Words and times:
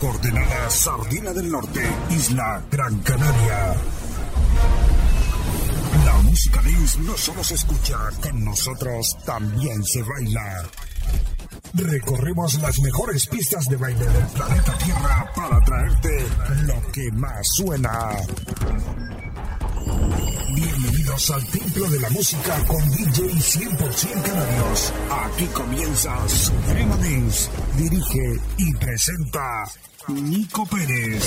Coordenada 0.00 0.70
Sardina 0.70 1.32
del 1.32 1.50
Norte, 1.50 1.80
Isla 2.10 2.62
Gran 2.70 3.00
Canaria. 3.00 3.74
La 6.04 6.18
música 6.18 6.62
dance 6.62 7.00
no 7.00 7.16
solo 7.16 7.42
se 7.42 7.54
escucha, 7.54 7.96
con 8.22 8.44
nosotros 8.44 9.16
también 9.24 9.82
se 9.84 10.02
baila. 10.02 10.68
Recorremos 11.74 12.54
las 12.60 12.78
mejores 12.78 13.26
pistas 13.26 13.68
de 13.68 13.76
baile 13.76 14.06
del 14.06 14.26
planeta 14.26 14.78
Tierra 14.78 15.32
para 15.34 15.60
traerte 15.64 16.26
lo 16.62 16.92
que 16.92 17.10
más 17.12 17.48
suena. 17.56 18.10
Al 21.18 21.44
Templo 21.46 21.90
de 21.90 21.98
la 21.98 22.08
Música 22.10 22.64
con 22.68 22.78
DJ 22.90 23.24
100% 23.24 24.22
Canarios. 24.22 24.92
Aquí 25.10 25.46
comienza 25.46 26.28
Suprema 26.28 26.96
Dance. 26.96 27.50
Dirige 27.76 28.40
y 28.56 28.72
presenta 28.74 29.64
Nico 30.06 30.64
Pérez. 30.66 31.24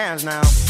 Hands 0.00 0.24
now. 0.24 0.69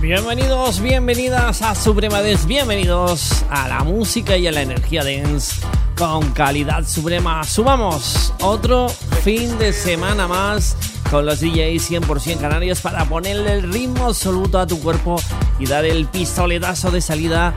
Bienvenidos, 0.00 0.80
bienvenidas 0.80 1.62
a 1.62 1.76
Suprema 1.76 2.20
Dance, 2.20 2.48
bienvenidos 2.48 3.44
a 3.48 3.68
la 3.68 3.84
música 3.84 4.36
y 4.36 4.48
a 4.48 4.52
la 4.52 4.62
energía 4.62 5.04
dance 5.04 5.64
con 5.96 6.32
calidad 6.32 6.84
suprema. 6.88 7.44
Subamos 7.44 8.34
otro 8.40 8.88
fin 9.22 9.58
de 9.58 9.72
semana 9.72 10.26
más 10.26 10.76
con 11.08 11.24
los 11.24 11.38
DJs 11.40 11.92
100% 11.92 12.40
canarios 12.40 12.80
para 12.80 13.04
ponerle 13.04 13.52
el 13.52 13.72
ritmo 13.72 14.06
absoluto 14.06 14.58
a 14.58 14.66
tu 14.66 14.80
cuerpo 14.80 15.20
y 15.60 15.66
dar 15.66 15.84
el 15.84 16.06
pistoletazo 16.06 16.90
de 16.90 17.00
salida 17.00 17.54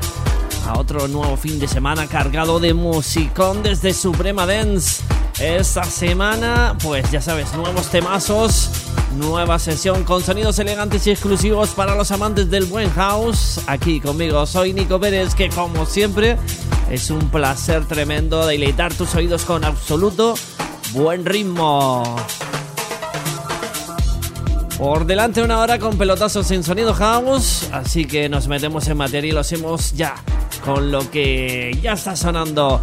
a 0.67 0.77
otro 0.77 1.07
nuevo 1.07 1.35
fin 1.35 1.57
de 1.57 1.67
semana 1.67 2.05
cargado 2.05 2.59
de 2.59 2.75
musicón 2.75 3.63
desde 3.63 3.91
Suprema 3.91 4.45
Dance. 4.45 5.04
Esta 5.39 5.83
semana, 5.83 6.77
pues 6.81 7.11
ya 7.11 7.21
sabes, 7.21 7.53
nuevos 7.55 7.91
temazos, 7.91 8.69
nueva 9.17 9.59
sesión 9.59 10.05
con 10.05 10.23
sonidos 10.23 10.59
elegantes 10.59 11.05
y 11.07 11.11
exclusivos 11.11 11.71
para 11.71 11.93
los 11.93 12.09
amantes 12.11 12.49
del 12.49 12.63
buen 12.65 12.89
house. 12.91 13.59
Aquí 13.67 13.99
conmigo 13.99 14.45
soy 14.45 14.71
Nico 14.71 14.97
Pérez, 14.97 15.35
que 15.35 15.49
como 15.49 15.85
siempre 15.85 16.37
es 16.89 17.09
un 17.09 17.29
placer 17.29 17.85
tremendo 17.85 18.47
deleitar 18.47 18.93
tus 18.93 19.13
oídos 19.13 19.43
con 19.43 19.65
absoluto 19.65 20.35
buen 20.93 21.25
ritmo. 21.25 22.15
Por 24.77 25.05
delante 25.05 25.41
una 25.41 25.59
hora 25.59 25.79
con 25.79 25.97
pelotazos 25.97 26.49
en 26.51 26.63
sonido 26.63 26.93
house, 26.93 27.67
así 27.73 28.05
que 28.05 28.29
nos 28.29 28.47
metemos 28.47 28.87
en 28.87 28.95
materia 28.95 29.29
y 29.29 29.33
lo 29.33 29.41
hacemos 29.41 29.93
ya 29.93 30.15
con 30.63 30.91
lo 30.91 31.11
que 31.11 31.77
ya 31.81 31.93
está 31.93 32.15
sonando. 32.15 32.79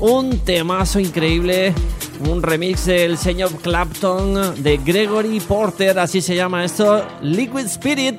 Un 0.00 0.38
temazo 0.38 0.98
increíble, 0.98 1.74
un 2.26 2.42
remix 2.42 2.86
del 2.86 3.18
señor 3.18 3.50
Clapton 3.60 4.62
de 4.62 4.78
Gregory 4.78 5.40
Porter, 5.40 5.98
así 5.98 6.22
se 6.22 6.34
llama 6.34 6.64
esto, 6.64 7.06
Liquid 7.20 7.66
Spirit. 7.66 8.18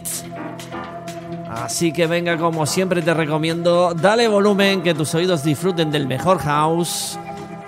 Así 1.50 1.92
que 1.92 2.06
venga, 2.06 2.38
como 2.38 2.68
siempre 2.68 3.02
te 3.02 3.16
recomiendo, 3.16 3.96
dale 3.96 4.28
volumen, 4.28 4.84
que 4.84 4.94
tus 4.94 5.16
oídos 5.16 5.44
disfruten 5.44 5.90
del 5.90 6.08
mejor 6.08 6.38
house. 6.40 7.18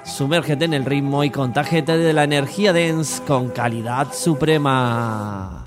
Sumérgete 0.03 0.65
en 0.65 0.75
el 0.75 0.85
ritmo 0.85 1.23
y 1.23 1.31
contágete 1.31 1.97
de 1.97 2.13
la 2.13 2.23
energía 2.23 2.71
dance 2.71 3.19
con 3.23 3.49
calidad 3.49 4.13
suprema. 4.13 5.65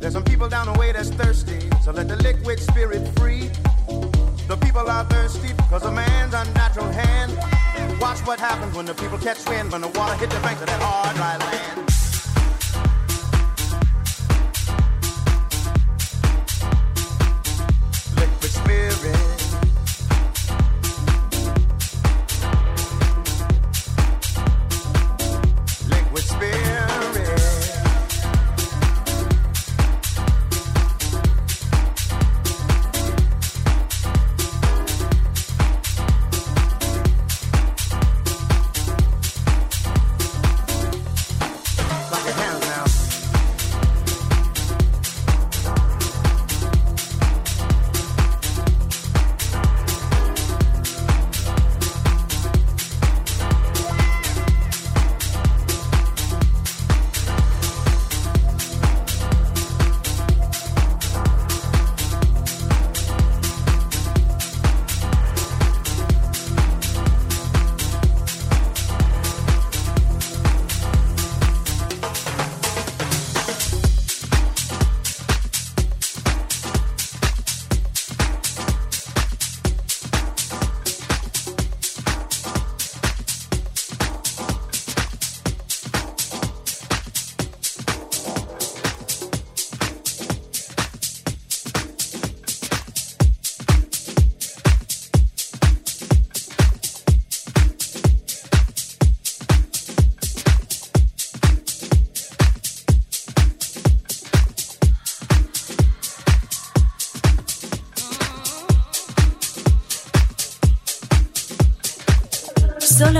There's 0.00 0.12
some 0.12 0.22
people 0.22 0.48
down 0.48 0.72
the 0.72 0.78
way 0.78 0.92
that's 0.92 1.10
thirsty, 1.10 1.58
so 1.82 1.90
let 1.90 2.06
the 2.06 2.16
liquid 2.22 2.60
spirit 2.60 3.02
free. 3.18 3.50
The 4.48 4.56
people 4.56 4.88
are 4.88 5.04
thirsty 5.04 5.52
because 5.52 5.82
of 5.82 5.92
man's 5.92 6.32
unnatural 6.32 6.90
hand. 6.90 7.36
Watch 8.00 8.20
what 8.20 8.40
happens 8.40 8.74
when 8.74 8.86
the 8.86 8.94
people 8.94 9.18
catch 9.18 9.46
wind, 9.46 9.72
when 9.72 9.82
the 9.82 9.88
water 9.88 10.14
hit 10.14 10.30
the 10.30 10.40
banks 10.40 10.62
of 10.62 10.68
that 10.68 10.80
hard, 10.80 11.14
dry 11.16 11.36
land. 11.36 11.97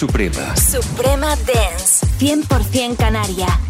Suprema. 0.00 0.56
Suprema 0.56 1.36
Dance. 1.44 2.06
100% 2.18 2.96
Canaria. 2.96 3.69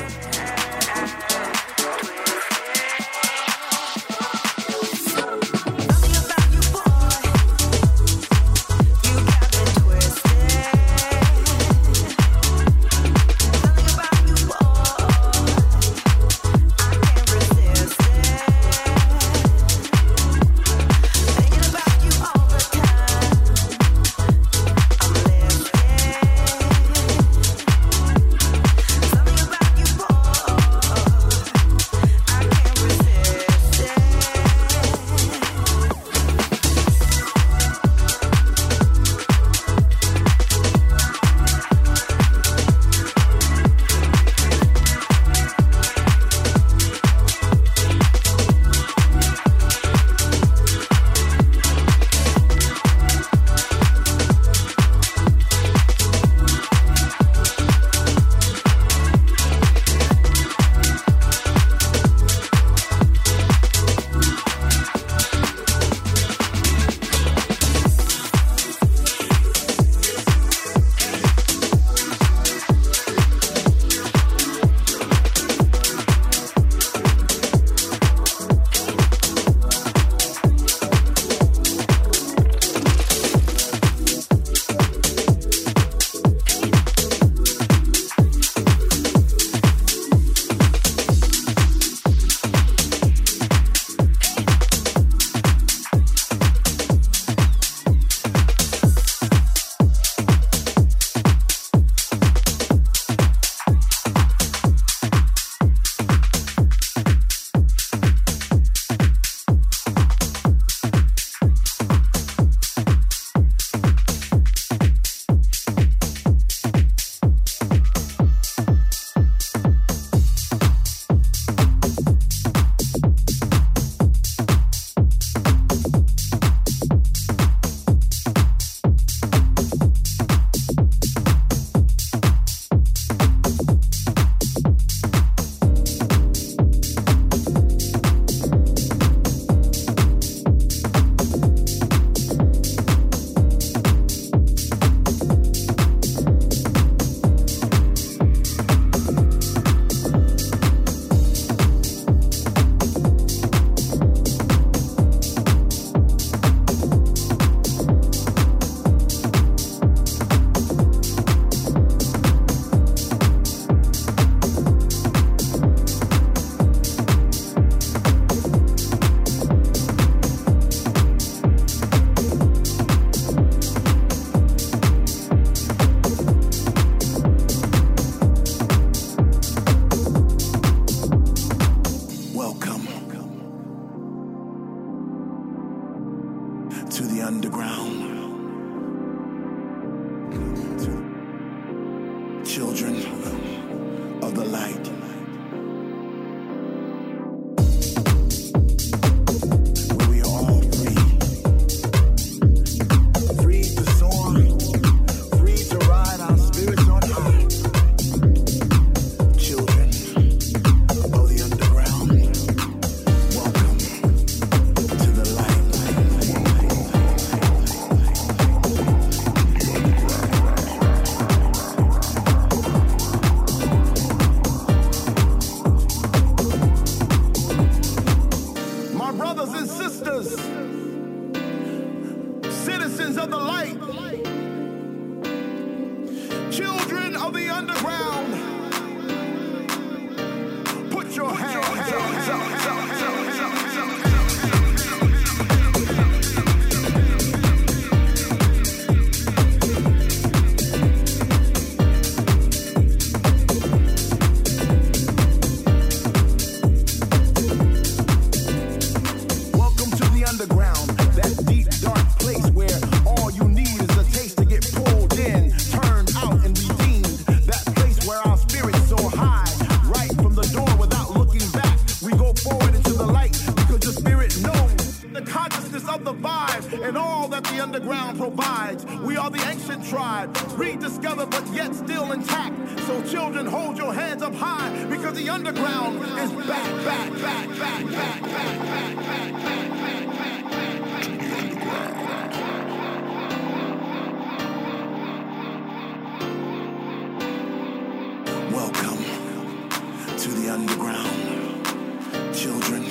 underground, 300.61 302.35
children 302.35 302.83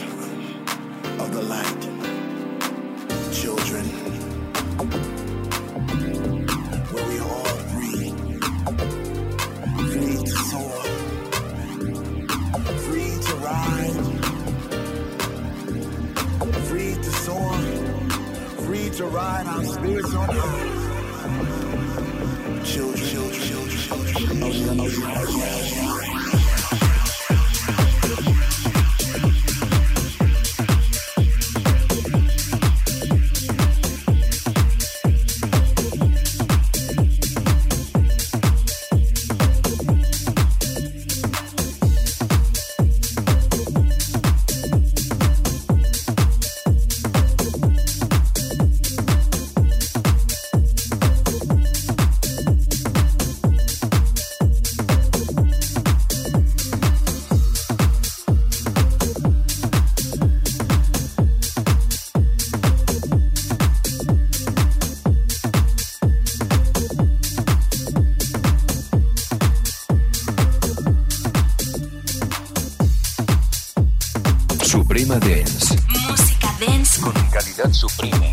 of 1.20 1.32
the 1.32 1.42
light, 1.42 1.82
children 3.32 3.84
where 6.90 7.06
we 7.08 7.20
all 7.20 7.44
free, 7.70 8.10
free 9.92 10.16
to 10.16 10.36
soar, 10.50 10.82
free 12.86 13.14
to 13.26 13.34
ride, 13.36 13.96
free 16.66 16.94
to 16.94 17.10
soar, 17.24 17.52
free 18.66 18.90
to 18.90 19.04
ride. 19.06 19.46
Our 19.46 19.64
spirits 19.64 20.14
on 20.14 20.28
high. 20.28 20.69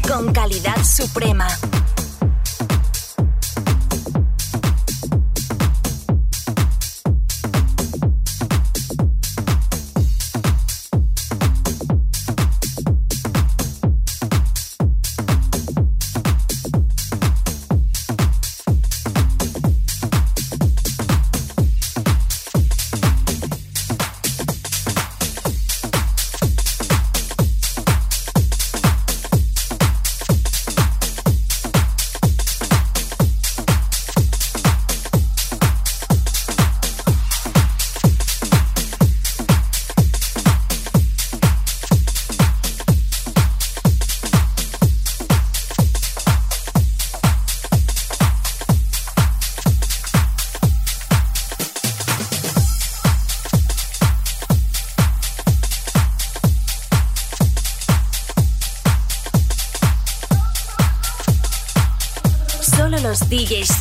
Con 0.07 0.33
calidad 0.33 0.83
suprema. 0.83 1.36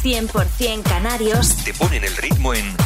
100% 0.07 0.85
canarios. 0.85 1.57
Te 1.65 1.75
ponen 1.75 2.05
el 2.05 2.17
ritmo 2.17 2.55
en 2.55 2.86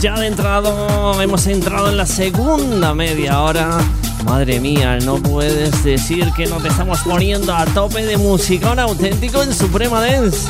Ya 0.00 0.14
de 0.14 0.26
entrado, 0.26 1.20
hemos 1.20 1.46
entrado 1.46 1.88
en 1.88 1.96
la 1.96 2.06
segunda 2.06 2.94
media 2.94 3.40
hora. 3.40 3.78
Madre 4.24 4.60
mía, 4.60 4.98
no 5.00 5.16
puedes 5.16 5.82
decir 5.82 6.30
que 6.36 6.46
no 6.46 6.58
te 6.58 6.68
estamos 6.68 7.00
poniendo 7.00 7.54
a 7.54 7.64
tope 7.66 8.04
de 8.04 8.16
musicón 8.16 8.78
auténtico 8.78 9.42
en 9.42 9.52
Suprema 9.52 10.00
Dance. 10.00 10.48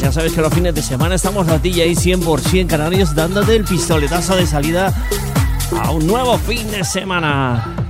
Ya 0.00 0.12
sabes 0.12 0.32
que 0.32 0.40
los 0.40 0.52
fines 0.52 0.74
de 0.74 0.82
semana 0.82 1.14
estamos 1.14 1.46
y 1.62 1.80
ahí 1.80 1.94
100% 1.94 2.66
canarios 2.66 3.14
dándote 3.14 3.56
el 3.56 3.64
pistoletazo 3.64 4.36
de 4.36 4.46
salida 4.46 4.94
a 5.78 5.90
un 5.90 6.06
nuevo 6.06 6.38
fin 6.38 6.70
de 6.70 6.84
semana. 6.84 7.85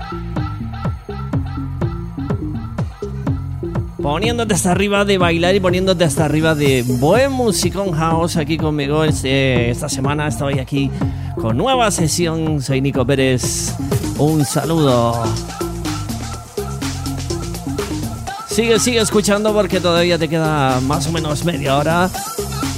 Poniéndote 4.07 4.55
hasta 4.55 4.71
arriba 4.71 5.05
de 5.05 5.19
bailar 5.19 5.57
y 5.57 5.59
poniéndote 5.59 6.05
hasta 6.05 6.27
arriba 6.27 6.55
de 6.55 6.85
buen 6.87 7.33
musicón 7.33 7.91
house 7.91 8.37
aquí 8.37 8.57
conmigo. 8.57 9.03
Este, 9.03 9.69
esta 9.69 9.89
semana 9.89 10.29
estoy 10.29 10.61
aquí 10.61 10.93
con 11.35 11.57
nueva 11.57 11.91
sesión. 11.91 12.63
Soy 12.63 12.81
Nico 12.81 13.05
Pérez. 13.05 13.75
Un 14.17 14.45
saludo. 14.45 15.25
Sigue, 18.47 18.79
sigue 18.79 19.01
escuchando 19.01 19.53
porque 19.53 19.81
todavía 19.81 20.17
te 20.17 20.29
queda 20.29 20.81
más 20.83 21.09
o 21.09 21.13
menos 21.13 21.45
media 21.45 21.77
hora. 21.77 22.09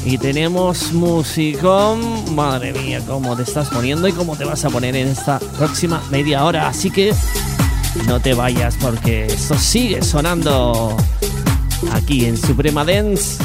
Y 0.07 0.17
tenemos 0.17 0.95
musicón. 0.95 2.35
Madre 2.35 2.73
mía, 2.73 3.03
cómo 3.07 3.37
te 3.37 3.43
estás 3.43 3.69
poniendo 3.69 4.09
y 4.09 4.13
cómo 4.13 4.35
te 4.35 4.47
vas 4.47 4.65
a 4.65 4.71
poner 4.71 4.97
en 4.97 5.09
esta 5.09 5.39
próxima 5.59 6.01
media 6.11 6.47
hora. 6.47 6.69
Así 6.69 6.91
que 6.91 7.13
no 8.07 8.19
te 8.19 8.33
vayas 8.33 8.77
porque 8.81 9.27
esto 9.27 9.59
sigue 9.59 10.01
sonando 10.01 10.97
aquí 11.93 12.25
en 12.25 12.37
Suprema 12.37 12.85
Dance. 12.85 13.39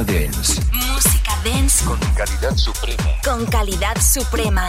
Suprema 0.00 0.04
Dance. 0.04 0.60
Música 0.72 1.32
dance 1.44 1.84
Con 1.84 1.98
calidad 2.14 2.56
suprema. 2.56 3.04
con 3.22 3.46
calidad 3.46 4.00
suprema. 4.00 4.66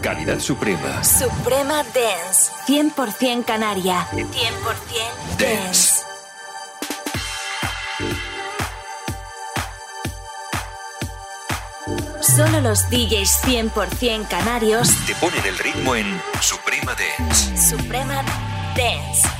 Calidad 0.00 0.38
suprema. 0.38 1.02
Suprema 1.02 1.82
Dance. 1.82 2.52
100% 2.66 3.44
Canaria. 3.44 4.06
100% 4.12 4.26
Dance. 5.38 6.04
Solo 12.20 12.60
los 12.60 12.88
DJs 12.88 13.42
100% 13.42 14.28
canarios. 14.28 14.88
Te 15.06 15.14
ponen 15.16 15.44
el 15.44 15.58
ritmo 15.58 15.96
en 15.96 16.20
Suprema 16.40 16.94
Dance. 16.94 17.56
Suprema 17.56 18.22
Dance. 18.76 19.37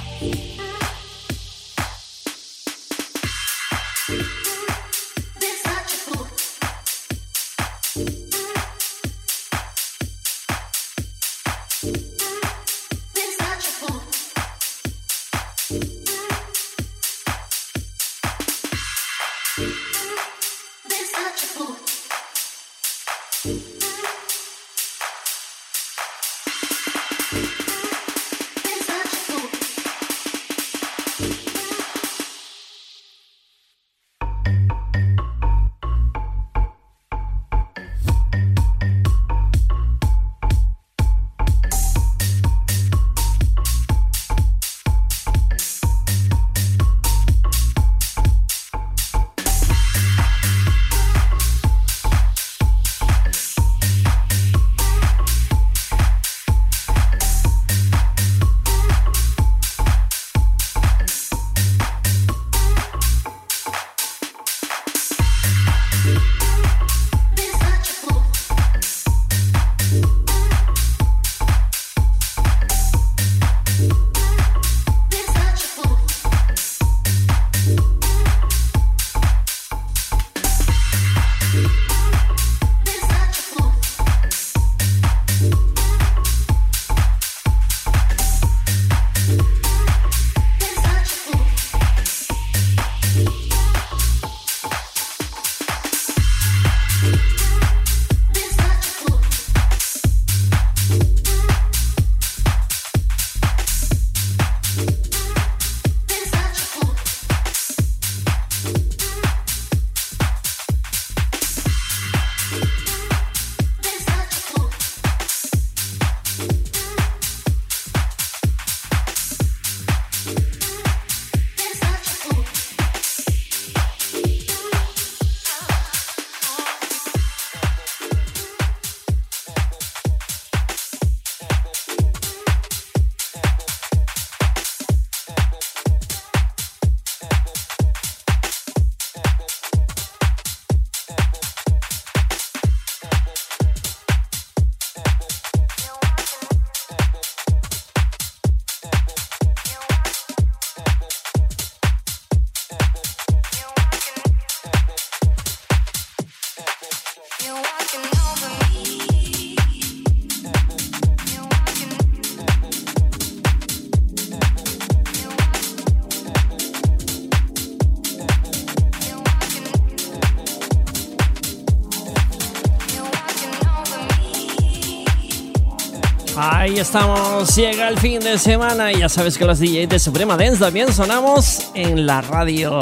Estamos, 176.79 177.57
llega 177.57 177.89
el 177.89 177.99
fin 177.99 178.21
de 178.21 178.39
semana 178.39 178.93
y 178.93 179.01
ya 179.01 179.09
sabes 179.09 179.37
que 179.37 179.45
los 179.45 179.59
DJs 179.59 179.89
de 179.89 179.99
Suprema 179.99 180.37
Dance 180.37 180.61
también 180.61 180.93
sonamos 180.93 181.71
en 181.75 182.07
la 182.07 182.21
radio 182.21 182.79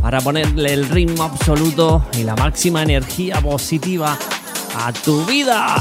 para 0.00 0.22
ponerle 0.22 0.72
el 0.72 0.88
ritmo 0.88 1.24
absoluto 1.24 2.02
y 2.18 2.22
la 2.22 2.34
máxima 2.36 2.82
energía 2.82 3.42
positiva 3.42 4.18
a 4.74 4.92
tu 4.94 5.26
vida. 5.26 5.76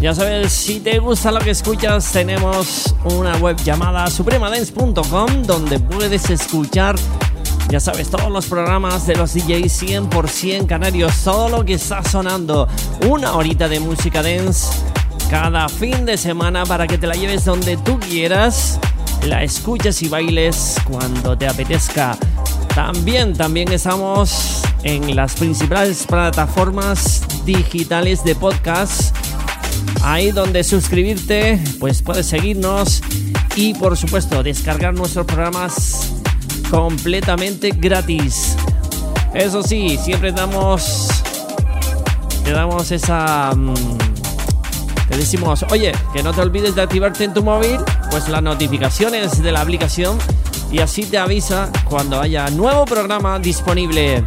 Ya 0.00 0.12
sabes, 0.12 0.52
si 0.52 0.80
te 0.80 0.98
gusta 0.98 1.30
lo 1.30 1.38
que 1.38 1.50
escuchas, 1.50 2.10
tenemos 2.10 2.96
una 3.04 3.36
web 3.36 3.56
llamada 3.62 4.08
supremadance.com 4.08 5.44
donde 5.44 5.78
puedes 5.78 6.28
escuchar, 6.30 6.96
ya 7.68 7.78
sabes, 7.78 8.10
todos 8.10 8.30
los 8.30 8.46
programas 8.46 9.06
de 9.06 9.14
los 9.14 9.34
DJs 9.34 9.82
100% 9.82 10.66
canarios, 10.66 11.14
todo 11.22 11.48
lo 11.48 11.64
que 11.64 11.74
está 11.74 12.02
sonando, 12.02 12.66
una 13.08 13.36
horita 13.36 13.68
de 13.68 13.78
música 13.78 14.20
dance 14.20 14.66
cada 15.30 15.68
fin 15.68 16.04
de 16.04 16.16
semana 16.16 16.64
para 16.64 16.86
que 16.86 16.98
te 16.98 17.06
la 17.06 17.14
lleves 17.14 17.44
donde 17.44 17.76
tú 17.76 17.98
quieras, 17.98 18.78
la 19.26 19.42
escuches 19.42 20.02
y 20.02 20.08
bailes 20.08 20.76
cuando 20.84 21.36
te 21.36 21.48
apetezca. 21.48 22.16
También, 22.74 23.34
también 23.34 23.72
estamos 23.72 24.62
en 24.82 25.16
las 25.16 25.34
principales 25.34 26.06
plataformas 26.06 27.22
digitales 27.44 28.22
de 28.24 28.34
podcast. 28.34 29.16
Ahí 30.02 30.30
donde 30.30 30.62
suscribirte, 30.62 31.62
pues 31.80 32.02
puedes 32.02 32.26
seguirnos 32.26 33.02
y 33.56 33.74
por 33.74 33.96
supuesto 33.96 34.42
descargar 34.42 34.94
nuestros 34.94 35.26
programas 35.26 36.12
completamente 36.70 37.70
gratis. 37.70 38.56
Eso 39.34 39.62
sí, 39.62 39.98
siempre 40.02 40.32
damos 40.32 41.08
te 42.44 42.52
damos 42.52 42.92
esa 42.92 43.52
mm, 43.56 44.15
te 45.08 45.16
decimos, 45.16 45.64
oye, 45.70 45.92
que 46.12 46.22
no 46.22 46.32
te 46.32 46.40
olvides 46.40 46.74
de 46.74 46.82
activarte 46.82 47.24
en 47.24 47.34
tu 47.34 47.42
móvil, 47.42 47.78
pues 48.10 48.28
las 48.28 48.42
notificaciones 48.42 49.42
de 49.42 49.52
la 49.52 49.60
aplicación 49.60 50.18
y 50.70 50.80
así 50.80 51.04
te 51.04 51.18
avisa 51.18 51.70
cuando 51.84 52.20
haya 52.20 52.48
nuevo 52.50 52.84
programa 52.84 53.38
disponible. 53.38 54.24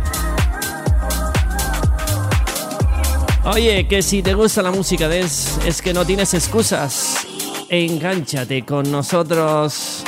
Oye, 3.45 3.88
que 3.88 4.01
si 4.01 4.21
te 4.21 4.34
gusta 4.34 4.61
la 4.61 4.71
música 4.71 5.13
es, 5.13 5.57
es 5.65 5.82
que 5.82 5.93
no 5.93 6.05
tienes 6.05 6.34
excusas. 6.34 7.25
Engánchate 7.69 8.63
con 8.63 8.91
nosotros. 8.91 10.03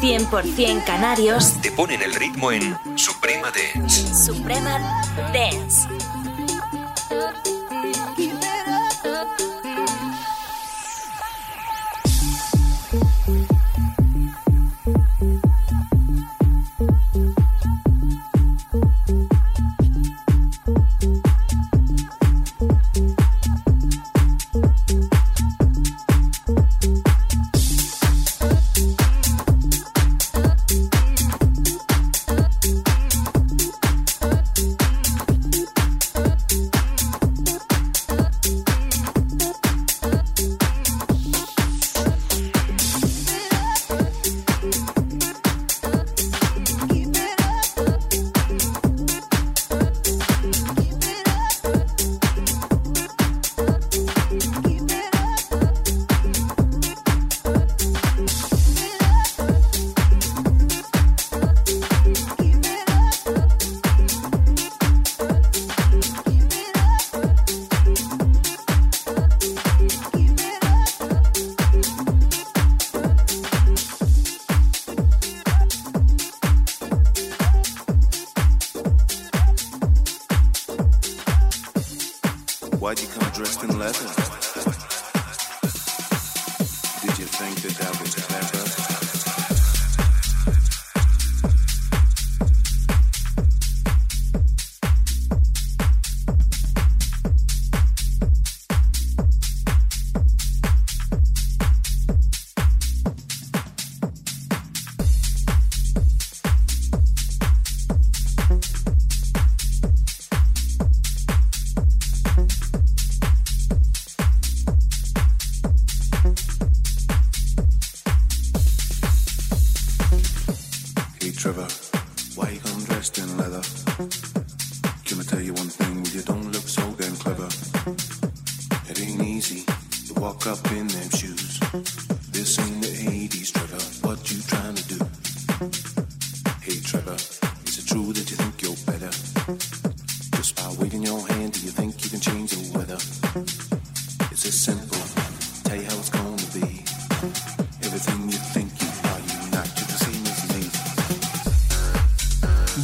100% 0.00 0.84
canarios 0.84 1.54
te 1.60 1.72
ponen 1.72 2.02
el 2.02 2.14
ritmo 2.14 2.52
en 2.52 2.76
Suprema 2.96 3.50
Dance. 3.50 4.14
Suprema 4.14 4.78
Dance. 5.32 5.88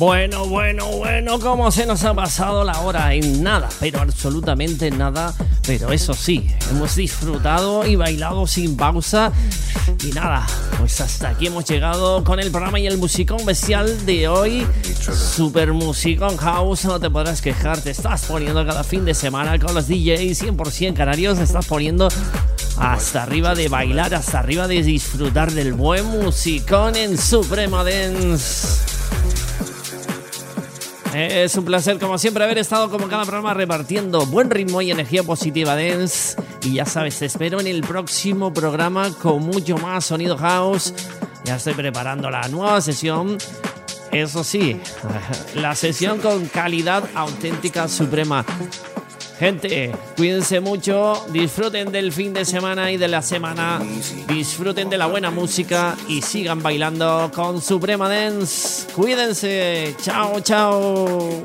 Bueno, 0.04 0.44
bueno, 0.44 0.86
bueno, 0.88 1.40
cómo 1.40 1.70
se 1.70 1.86
nos 1.86 2.04
ha 2.04 2.12
pasado 2.12 2.62
la 2.62 2.78
hora 2.80 3.14
en 3.14 3.42
nada, 3.42 3.70
pero 3.80 4.02
absolutamente 4.02 4.90
nada. 4.90 5.32
Pero 5.66 5.92
eso 5.92 6.12
sí, 6.12 6.46
hemos 6.70 6.94
disfrutado 6.96 7.86
y 7.86 7.96
bailado 7.96 8.46
sin 8.46 8.76
pausa. 8.76 9.32
Y 10.04 10.12
nada, 10.12 10.46
pues 10.78 11.00
hasta 11.00 11.30
aquí 11.30 11.46
hemos 11.46 11.64
llegado 11.64 12.22
con 12.22 12.38
el 12.38 12.50
programa 12.50 12.78
y 12.78 12.86
el 12.86 12.98
musicón 12.98 13.46
bestial 13.46 14.04
de 14.04 14.28
hoy. 14.28 14.66
Super 15.34 15.72
musicón 15.72 16.36
house, 16.36 16.84
no 16.84 17.00
te 17.00 17.08
podrás 17.08 17.40
quejar, 17.40 17.80
te 17.80 17.92
estás 17.92 18.26
poniendo 18.26 18.62
cada 18.66 18.84
fin 18.84 19.06
de 19.06 19.14
semana 19.14 19.58
con 19.58 19.74
los 19.74 19.88
DJs 19.88 20.42
100% 20.42 20.92
canarios, 20.92 21.38
te 21.38 21.44
estás 21.44 21.64
poniendo 21.64 22.08
hasta 22.76 23.22
arriba 23.22 23.54
de 23.54 23.68
bailar, 23.68 24.14
hasta 24.14 24.40
arriba 24.40 24.68
de 24.68 24.82
disfrutar 24.82 25.50
del 25.50 25.72
buen 25.72 26.04
musicón 26.04 26.94
en 26.94 27.16
Suprema 27.16 27.82
Dance. 27.84 28.93
Es 31.14 31.54
un 31.54 31.64
placer, 31.64 32.00
como 32.00 32.18
siempre, 32.18 32.42
haber 32.42 32.58
estado 32.58 32.90
como 32.90 33.06
cada 33.06 33.22
programa 33.22 33.54
repartiendo 33.54 34.26
buen 34.26 34.50
ritmo 34.50 34.82
y 34.82 34.90
energía 34.90 35.22
positiva 35.22 35.76
dance. 35.76 36.36
Y 36.62 36.74
ya 36.74 36.86
sabes, 36.86 37.20
te 37.20 37.26
espero 37.26 37.60
en 37.60 37.68
el 37.68 37.82
próximo 37.82 38.52
programa 38.52 39.10
con 39.22 39.44
mucho 39.44 39.78
más 39.78 40.06
sonido 40.06 40.36
house. 40.36 40.92
Ya 41.44 41.54
estoy 41.54 41.74
preparando 41.74 42.30
la 42.30 42.48
nueva 42.48 42.80
sesión. 42.80 43.38
Eso 44.10 44.42
sí, 44.42 44.80
la 45.54 45.76
sesión 45.76 46.18
con 46.18 46.46
calidad 46.46 47.04
auténtica 47.14 47.86
suprema. 47.86 48.44
Gente, 49.38 49.90
cuídense 50.16 50.60
mucho, 50.60 51.26
disfruten 51.30 51.90
del 51.90 52.12
fin 52.12 52.32
de 52.32 52.44
semana 52.44 52.92
y 52.92 52.96
de 52.96 53.08
la 53.08 53.20
semana, 53.20 53.80
disfruten 54.28 54.88
de 54.88 54.96
la 54.96 55.06
buena 55.06 55.30
música 55.32 55.96
y 56.08 56.22
sigan 56.22 56.62
bailando 56.62 57.30
con 57.34 57.60
Suprema 57.60 58.08
Dance. 58.08 58.86
Cuídense, 58.94 59.96
chao, 60.00 60.40
chao. 60.40 61.42